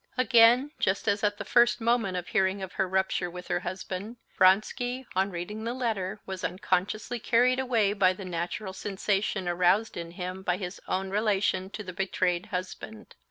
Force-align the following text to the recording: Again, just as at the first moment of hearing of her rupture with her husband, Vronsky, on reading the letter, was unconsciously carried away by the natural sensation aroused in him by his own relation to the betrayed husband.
Again, 0.17 0.71
just 0.79 1.07
as 1.07 1.23
at 1.23 1.37
the 1.37 1.45
first 1.45 1.79
moment 1.79 2.17
of 2.17 2.29
hearing 2.29 2.63
of 2.63 2.73
her 2.73 2.89
rupture 2.89 3.29
with 3.29 3.49
her 3.49 3.59
husband, 3.59 4.17
Vronsky, 4.35 5.05
on 5.15 5.29
reading 5.29 5.63
the 5.63 5.75
letter, 5.75 6.19
was 6.25 6.43
unconsciously 6.43 7.19
carried 7.19 7.59
away 7.59 7.93
by 7.93 8.13
the 8.13 8.25
natural 8.25 8.73
sensation 8.73 9.47
aroused 9.47 9.95
in 9.95 10.09
him 10.09 10.41
by 10.41 10.57
his 10.57 10.81
own 10.87 11.11
relation 11.11 11.69
to 11.69 11.83
the 11.83 11.93
betrayed 11.93 12.47
husband. 12.47 13.13